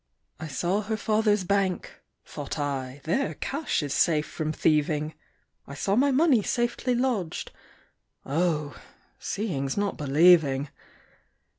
[0.39, 5.13] I saw her father's bank thought I, There cash is safe from thieving;
[5.67, 7.51] I saw my money safely lodged:
[8.25, 8.81] Oh!
[9.19, 10.69] seeing's not believing!